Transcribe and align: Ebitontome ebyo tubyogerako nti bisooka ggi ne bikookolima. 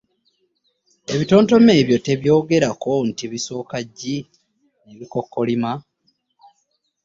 Ebitontome 1.13 1.71
ebyo 1.81 1.97
tubyogerako 2.05 2.91
nti 3.09 3.25
bisooka 3.31 3.77
ggi 3.87 4.17
ne 4.83 4.93
bikookolima. 4.99 5.71